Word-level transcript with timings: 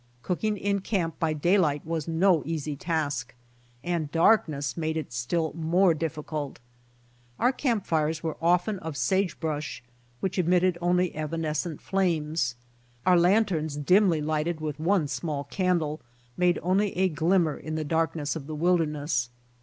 Cooking 0.23 0.57
in 0.57 0.79
camp 0.79 1.19
by 1.19 1.33
daylight, 1.33 1.85
was 1.85 2.07
no 2.07 2.41
easy 2.43 2.75
task, 2.75 3.35
and 3.83 4.09
darkness 4.11 4.75
made 4.75 4.97
it 4.97 5.13
still 5.13 5.53
more 5.53 5.93
difficult. 5.93 6.57
Our 7.37 7.51
camp 7.53 7.85
fires 7.85 8.23
were 8.23 8.35
often 8.41 8.79
of 8.79 8.97
sage 8.97 9.39
brush 9.39 9.83
which 10.19 10.39
emitted 10.39 10.75
only 10.81 11.15
evanescent 11.15 11.83
flames. 11.83 12.55
Our 13.05 13.19
lanterns 13.19 13.75
dimly 13.77 14.23
lighted 14.23 14.59
with 14.59 14.79
one 14.79 15.07
small 15.07 15.43
candle 15.43 16.01
made 16.35 16.57
only 16.63 16.97
a 16.97 17.07
glimmer 17.07 17.55
in 17.55 17.75
the 17.75 17.85
darkness 17.85 18.35
of 18.35 18.47
the 18.47 18.55
wilderness. 18.55 19.29